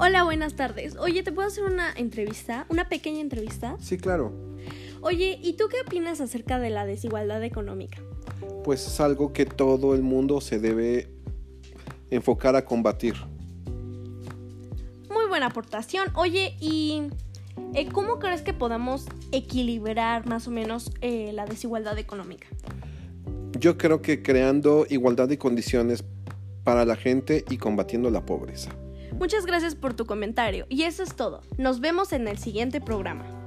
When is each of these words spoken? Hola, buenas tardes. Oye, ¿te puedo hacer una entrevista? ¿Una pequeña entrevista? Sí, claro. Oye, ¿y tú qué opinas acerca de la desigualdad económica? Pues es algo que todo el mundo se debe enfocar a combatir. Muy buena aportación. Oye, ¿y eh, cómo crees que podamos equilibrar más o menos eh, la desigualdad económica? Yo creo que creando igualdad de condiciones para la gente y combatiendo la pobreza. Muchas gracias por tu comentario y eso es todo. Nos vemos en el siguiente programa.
Hola, 0.00 0.22
buenas 0.22 0.54
tardes. 0.54 0.94
Oye, 0.96 1.24
¿te 1.24 1.32
puedo 1.32 1.48
hacer 1.48 1.64
una 1.64 1.92
entrevista? 1.92 2.66
¿Una 2.68 2.88
pequeña 2.88 3.20
entrevista? 3.20 3.76
Sí, 3.80 3.98
claro. 3.98 4.32
Oye, 5.00 5.40
¿y 5.42 5.54
tú 5.54 5.64
qué 5.68 5.80
opinas 5.84 6.20
acerca 6.20 6.60
de 6.60 6.70
la 6.70 6.86
desigualdad 6.86 7.42
económica? 7.42 8.00
Pues 8.62 8.86
es 8.86 9.00
algo 9.00 9.32
que 9.32 9.44
todo 9.44 9.96
el 9.96 10.02
mundo 10.02 10.40
se 10.40 10.60
debe 10.60 11.10
enfocar 12.10 12.54
a 12.54 12.64
combatir. 12.64 13.14
Muy 15.10 15.26
buena 15.28 15.46
aportación. 15.46 16.10
Oye, 16.14 16.54
¿y 16.60 17.08
eh, 17.74 17.88
cómo 17.88 18.20
crees 18.20 18.42
que 18.42 18.54
podamos 18.54 19.06
equilibrar 19.32 20.28
más 20.28 20.46
o 20.46 20.52
menos 20.52 20.92
eh, 21.00 21.32
la 21.32 21.44
desigualdad 21.44 21.98
económica? 21.98 22.46
Yo 23.58 23.76
creo 23.76 24.00
que 24.00 24.22
creando 24.22 24.86
igualdad 24.88 25.26
de 25.26 25.38
condiciones 25.38 26.04
para 26.62 26.84
la 26.84 26.94
gente 26.94 27.44
y 27.50 27.56
combatiendo 27.56 28.10
la 28.10 28.24
pobreza. 28.24 28.70
Muchas 29.12 29.46
gracias 29.46 29.74
por 29.74 29.94
tu 29.94 30.06
comentario 30.06 30.66
y 30.68 30.82
eso 30.82 31.02
es 31.02 31.14
todo. 31.14 31.42
Nos 31.56 31.80
vemos 31.80 32.12
en 32.12 32.28
el 32.28 32.38
siguiente 32.38 32.80
programa. 32.80 33.37